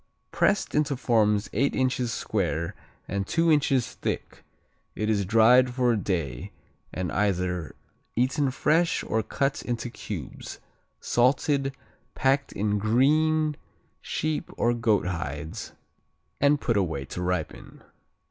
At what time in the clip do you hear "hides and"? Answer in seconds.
15.05-16.59